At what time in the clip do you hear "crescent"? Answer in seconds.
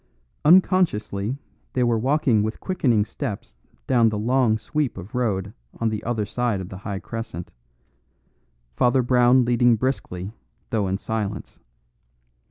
6.97-7.51